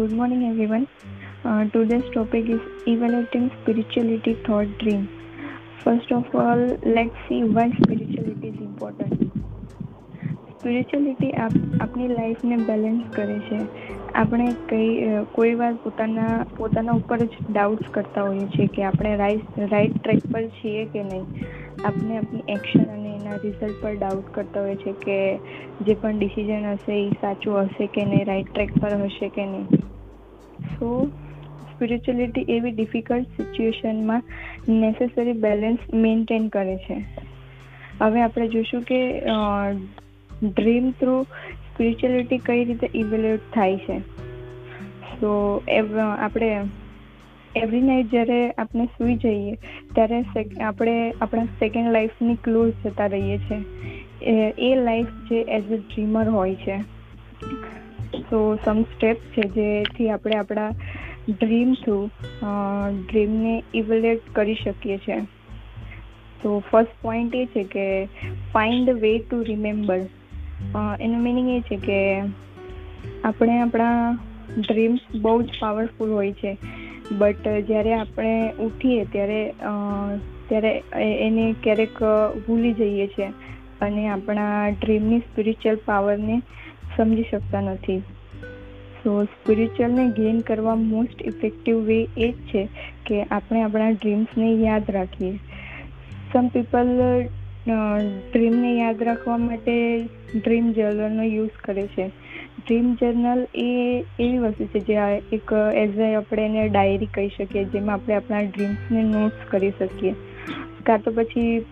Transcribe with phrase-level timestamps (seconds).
[0.00, 0.84] good morning, everyone.
[1.44, 5.02] Uh, today's topic is evaluating spirituality thought dream.
[5.84, 8.60] First of all, let's see why spirituality is.
[10.54, 13.58] Spirituality આપણી લાઈફને balance કરે છે
[14.14, 14.88] આપણે કઈ
[15.32, 20.26] કોઈ વાર પોતાના પોતાના ઉપર જ ડાઉટ્સ કરતા હોઈએ છીએ કે આપણે રાઈટ રાઈટ ટ્રેક
[20.32, 21.26] પર છીએ કે નહીં
[21.84, 25.18] આપણે આપણી એક્શન અને એના રિઝલ્ટ પર ડાઉટ કરતા હોઈએ છીએ કે
[25.86, 29.79] જે પણ ડિસિઝન હશે એ સાચું હશે કે નહીં રાઈટ ટ્રેક પર હશે કે નહીં
[30.70, 31.06] સો
[31.72, 34.22] સ્પિરિચ્યુઅલિટી એવી ડિફિકલ્ટ સિચ્યુએશનમાં
[34.68, 36.96] નેસેસરી બેલેન્સ મેન્ટેન કરે છે.
[38.00, 38.98] હવે આપણે જોઈશું કે
[40.42, 43.98] ડ્રીમ થ્રુ સ્પિરિચ્યુઅલિટી કઈ રીતે ઇવેલ્યુએટ થાય છે.
[45.12, 45.62] સો
[46.18, 46.50] આપણે
[47.56, 49.54] એવરી નાઇટ જ્યારે આપણે સૂઈ જઈએ,
[49.94, 50.22] ત્યારે
[50.60, 56.54] આપણે આપણા સેકન્ડ લાઈફની ક્લોઝ જતા રહીએ છીએ એ લાઈફ જે એઝ અ ડ્રીમર હોય
[56.54, 56.76] છે.
[58.30, 60.70] સો સમ સ્ટેપ છે જેથી આપણે આપણા
[61.28, 61.98] ડ્રીમ થ્રુ
[63.06, 65.20] ડ્રીમને ઇવેલ્યુએટ કરી શકીએ છીએ
[66.40, 67.86] તો ફર્સ્ટ પોઈન્ટ એ છે કે
[68.52, 69.98] ફાઇન્ડ વે ટુ રિમેમ્બર
[71.00, 71.98] એનું મિનિંગ એ છે કે
[73.24, 74.18] આપણે આપણા
[74.58, 76.56] ડ્રીમ્સ બહુ જ પાવરફુલ હોય છે.
[77.12, 79.40] બટ જ્યારે આપણે ઉઠીએ ત્યારે
[80.48, 80.72] ત્યારે
[81.26, 81.98] એને ક્યારેક
[82.46, 83.28] ભૂલી જઈએ છીએ
[83.80, 86.40] અને આપણા ડ્રીમની સ્પિરિચ્યુઅલ પાવરને
[86.96, 88.02] સમજી શકતા નથી.
[89.02, 92.62] સો સ્પિરિચ્યુઅલને ગેઇન કરવા મોસ્ટ ઇફેક્ટિવ વે એ જ છે
[93.06, 95.34] કે આપણે આપણા ડ્રીમ્સને યાદ રાખીએ.
[96.32, 96.90] સમ પીપલ
[97.66, 99.74] ડ્રીમને યાદ રાખવા માટે
[100.34, 102.06] ડ્રીમ જર્નલનો યુઝ કરે છે.
[102.58, 103.68] ડ્રીમ જર્નલ એ
[104.18, 104.96] એવી વસ્તુ છે જે
[105.32, 110.14] એક એઝ એ આપણે એને ડાયરી કહી શકીએ, જેમાં આપણે આપણા ડ્રીમ્સને નોટ્સ કરી શકીએ.
[110.86, 111.64] કાં તો પછી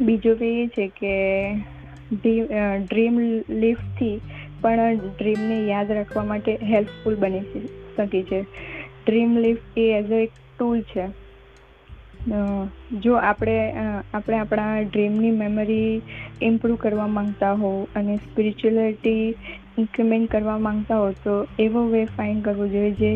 [0.00, 1.14] બીજો વે એ છે કે
[2.84, 3.16] ડ્રીમ
[3.56, 4.16] લિફ્ટથી
[4.62, 7.44] પણ ડ્રીમને યાદ રાખવા માટે હેલ્પફુલ બની
[7.96, 8.40] શકે છે.
[9.04, 11.06] ડ્રીમ લીફ એ એઝ અ એક ટૂલ છે.
[13.02, 13.56] જો આપણે
[14.14, 16.00] આપણે આપણા ડ્રીમની મેમરી
[16.42, 19.34] ઇમ્પ્રૂવ કરવા માંગતા હો અને સ્પિરિચ્યુઅલિટી
[19.78, 23.12] ઇન્ક્રીમેન્ટ કરવા માંગતા હો, તો એવો વે ફાઇન્ડ કરવો જોઈએ જે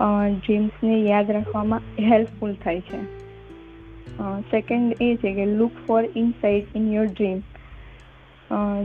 [0.00, 3.00] ડ્રીમ્સને યાદ રાખવામાં હેલ્પફુલ થાય છે.
[4.50, 7.38] સેકન્ડ એ છે કે look for insight in your dream.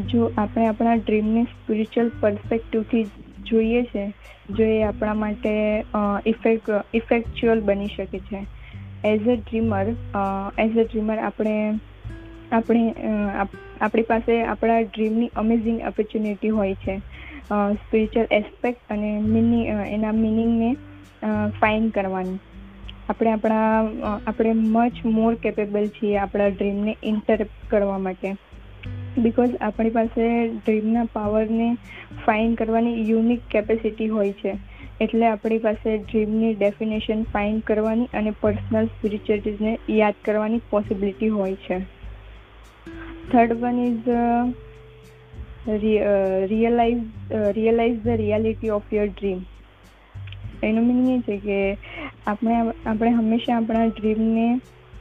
[0.08, 3.04] જો આપણે આપણા ડ્રીમને સ્પિરિચ્યુઅલ પર્સપેક્ટિવથી
[3.46, 4.04] જોઈએ છે,
[4.50, 5.54] જો એ આપણા માટે
[6.26, 8.42] ઇફેક્ટ ઇફેક્ચ્યુઅલ બની શકે છે.
[9.04, 9.88] As a dreamer
[10.58, 11.56] as a dreamer આપણે
[12.52, 12.84] આપણે
[13.82, 16.98] આપણી પાસે આપણા ડ્રીમની અમેઝિંગ ઓપોર્ચ્યુનિટી હોય છે.
[17.78, 20.70] સ્પિરિચ્યુઅલ એસ્પેક્ટ અને મિનિંગ એના મિનિંગને
[21.60, 22.40] ફાઇન કરવાની.
[23.10, 23.82] આપણે આપણા
[24.28, 28.36] આપણે મચ મોર કેપેબલ છીએ આપણા ડ્રીમને ઇન્ટરપ્ટ કરવા માટે.
[29.18, 31.68] બિકોઝ આપણી પાસે ડ્રીમના પાવરને
[32.22, 34.54] ફાઇન કરવાની યુનિક કેપેસિટી હોય છે.
[35.00, 41.78] એટલે આપણી પાસે ડ્રીમની ડેફિનેશન ફાઇન કરવાની અને પર્સનલ સ્પિરિચ્યુઅલિટીઝને યાદ કરવાની પોસિબિલિટી હોય છે.
[43.30, 44.10] Third one is
[46.50, 47.02] realize
[47.54, 49.40] realize the reality of your dream
[50.64, 51.60] એનું મિનિંગ એ છે કે
[52.26, 54.48] આપણે આપણે હંમેશા આપણા ડ્રીમને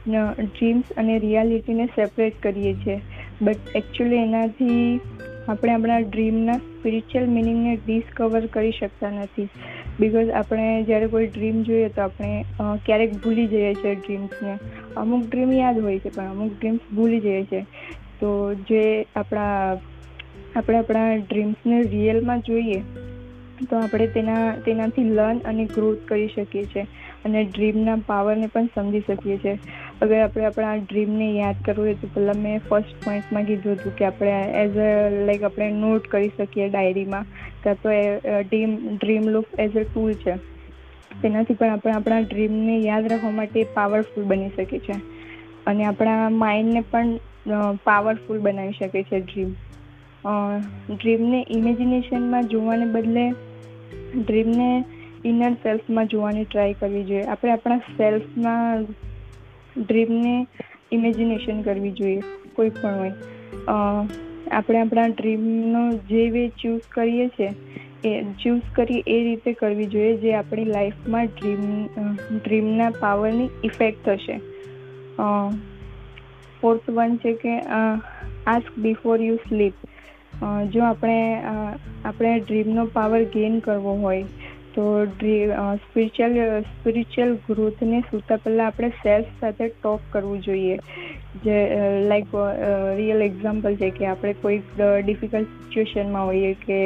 [0.05, 2.97] ડ્રીમ્સ અને રિયાલિટીને સેપરેટ કરીએ છીએ.
[3.41, 4.99] બટ એકચ્યુઅલી એનાથી
[5.47, 9.47] આપણે આપણા ડ્રીમના સ્પિરિચ્યુઅલ મિનિંગને ડિસ્કવર કરી શકતા નથી.
[9.99, 12.45] બિકોઝ આપણે જ્યારે કોઈ ડ્રીમ જોઈએ તો આપણે
[12.85, 14.57] ક્યારેક ભૂલી જઈએ છીએ ડ્રીમ્સને
[14.97, 17.61] અમુક ડ્રીમ યાદ હોય છે, પણ અમુક ડ્રીમ્સ ભૂલી જઈએ છીએ.
[18.19, 19.77] તો જે આપણા,
[20.55, 22.81] આપણે આપણા ડ્રીમ્સને રિયલમાં જોઈએ,
[23.69, 26.85] તો આપણે તેના, તેનાથી લર્ન અને ગ્રોથ કરી શકીએ છીએ.
[27.25, 29.57] અને ડ્રીમના પાવરને પણ સમજી શકીએ છીએ.
[30.03, 34.05] અગર આપણે આપણા ડ્રીમને યાદ કરવું હોય તો પહેલાં મેં ફર્સ્ટ પોઈન્ટમાં કીધું હતું કે
[34.05, 34.89] આપણે એઝ અ
[35.21, 37.29] લાઈક આપણે નોટ કરી શકીએ ડાયરીમાં
[37.63, 38.01] કાં તો એ
[38.43, 40.35] dream dream look as a tool છે.
[41.21, 44.95] તેનાથી પણ આપણે આપણા ડ્રીમને યાદ રાખવા માટે પાવરફુલ બની શકે છે
[45.67, 47.13] અને આપણા માઇન્ડને પણ
[47.85, 49.51] પાવરફુલ બનાવી શકે છે ડ્રીમ
[50.91, 53.25] ડ્રીમને ઇમેજિનેશનમાં જોવાને બદલે
[54.17, 54.69] ડ્રીમને
[55.25, 57.25] ઇનર સેલ્ફમાં જોવાની ટ્રાય કરવી જોઈએ.
[57.25, 58.85] આપણે આપણા સેલ્ફમાં
[59.77, 60.47] ડ્રીમને
[60.91, 62.21] ઇમેજિનેશન કરવી જોઈએ,
[62.55, 63.13] કોઈ પણ હોય.
[64.51, 67.51] આપણે આપણા ડ્રીમનો જે વે ચૂઝ કરીએ છીએ
[68.05, 71.61] એ ચૂઝ કરી એ રીતે કરવી જોઈએ જે આપણી લાઈફમાં ડ્રીમ
[72.37, 74.39] ડ્રીમના પાવરની ઇફેક્ટ થશે.
[76.61, 77.59] ફોર્થ વન છે કે
[78.47, 79.73] આસ્ક બિફોર યુ સ્લીપ
[80.71, 81.17] જો આપણે
[82.05, 84.23] આપણે ડ્રીમનો પાવર ગેઇન કરવો હોય
[84.73, 84.83] તો
[85.79, 86.37] સ્પિરિચ્યુઅલ
[86.67, 90.77] સ્પિરિચ્યુઅલ ગ્રોથને સૂતા પહેલાં આપણે સેલ્ફ સાથે ટોક કરવું જોઈએ.
[91.43, 91.57] જે
[92.05, 92.33] લાઈક
[92.97, 96.79] રિયલ એક્ઝામ્પલ છે કે આપણે કોઈક ડિફિકલ્ટ સિચ્યુએશનમાં હોઈએ કે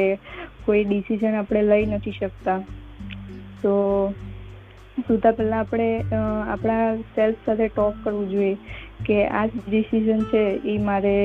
[0.62, 2.58] કોઈ ડિસિઝન આપણે લઈ નથી શકતા.
[3.62, 3.74] તો
[4.98, 5.88] સૂતા પહેલાં આપણે
[6.48, 6.84] આપણા
[7.14, 8.54] સેલ્ફ સાથે ટોક કરવું જોઈએ.
[9.06, 11.16] કે આ ડિસિઝન છે એ મારે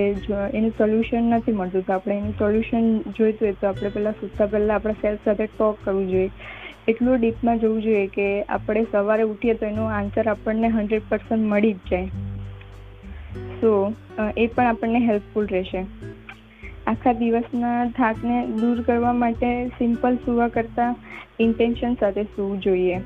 [0.54, 1.86] એનું સોલ્યુશન નથી મળતું.
[1.86, 5.78] તો આપણે એનું સોલ્યુશન જોઈતું હોય તો આપણે પહેલાં સૂતા પહેલાં આપણા સેલ્ફ સાથે ટોક
[5.84, 6.30] કરવું જોઈએ.
[6.88, 11.74] એટલું ડીપમાં જવું જોઈએ કે આપણે સવારે ઉઠીએ તો એનો આન્સર આપણને હંડ્રેડ પર્સન્ટ મળી
[11.74, 12.08] જ જાય.
[13.62, 13.94] સો
[14.38, 15.86] એ પણ આપણને હેલ્પફુલ રહેશે.
[16.88, 20.96] આખા દિવસના થાકને દૂર કરવા માટે સિમ્પલ સૂવા કરતાં
[21.40, 22.98] ઇન્ટેન્શન સાથે સૂવું જોઈએ.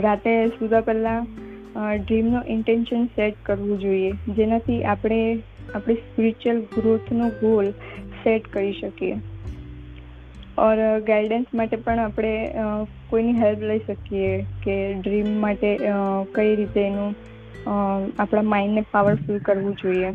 [0.00, 1.26] રાતે સૂતા પહેલાં
[1.76, 4.12] ડ્રીમનું ઇન્ટેન્શન સેટ કરવું જોઈએ.
[4.36, 5.20] જેનાથી આપણે
[5.74, 7.70] આપણી સ્પિરિચ્યુઅલ ગ્રોથનો ગોલ
[8.22, 9.16] સેટ કરી શકીએ.
[10.58, 12.34] ઓર ગાઈડન્સ માટે પણ આપણે
[13.10, 14.30] કોઈની હેલ્પ લઈ શકીએ
[14.64, 15.70] કે ડ્રીમ માટે
[16.34, 17.14] કઈ રીતે એનું
[18.18, 20.10] આપણા માઇન્ડને પાવરફુલ કરવું જોઈએ.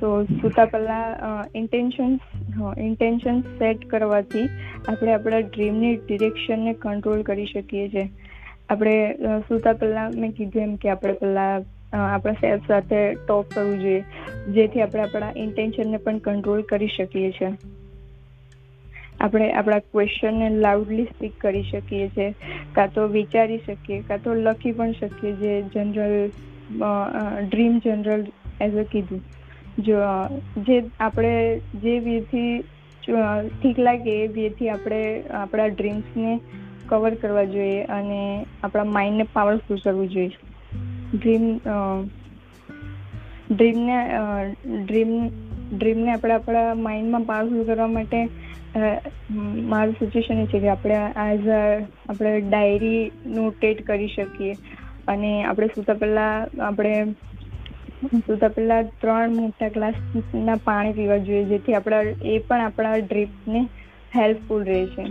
[0.00, 2.20] તો સૂતા પહેલાં ઇન્ટેન્શન્સ
[2.78, 4.48] ઇન્ટેન્શન સેટ કરવાથી
[4.88, 8.06] આપણે આપણા ડ્રીમની ડિરેક્શનને કંટ્રોલ કરી શકીએ છીએ.
[8.68, 11.64] આપણે સૂતા પહેલાં મેં કીધું એમ કે આપણે પહેલાં
[11.94, 14.02] આપણા સેલ્ફ સાથે ટોક કરવું જોઈએ,
[14.50, 17.50] જેથી આપણે આપણા ઇન્ટેન્શનને પણ કંટ્રોલ કરી શકીએ છીએ.
[19.20, 22.28] આપણે આપણા ક્વેશ્ચનને લાઉડલી સ્પીક કરી શકીએ છીએ,
[22.74, 26.16] કાં તો વિચારી શકીએ, કાં તો લખી પણ શકીએ જે general
[27.46, 28.24] dream general
[28.60, 29.22] as a કીધું.
[29.80, 29.98] જો
[30.66, 31.34] જે આપણે,
[31.82, 32.50] જે વેથી
[33.02, 35.00] ઠીક લાગે એ વેથી આપણે,
[35.36, 36.34] આપણા ડ્રીમ્સને
[36.92, 38.20] કવર કરવા જોઈએ અને
[38.62, 40.38] આપણા માઇન્ડને પાવરફુલ કરવું જોઈએ.
[41.12, 41.46] ડ્રીમ
[43.50, 43.98] ડ્રીમને
[44.82, 45.12] ડ્રીમ
[45.72, 48.20] ડ્રીમને આપણે આપણા માઇન્ડમાં પાવરફુલ કરવા માટે
[49.68, 51.62] મારું સજેશન એ છે કે આપણે એઝ અ
[52.08, 53.02] આપણે ડાયરી
[53.32, 54.54] નોટેટ કરી શકીએ.
[55.08, 56.94] અને આપણે સૂતા પહેલાં, આપણે
[58.22, 63.64] સૂતા પહેલાં ત્રણ મોટા ગ્લાસના પાણી પીવા જોઈએ, જેથી આપણા, એ પણ આપણા ડ્રીપને
[64.12, 65.04] હેલ્પફુલ રહે છે.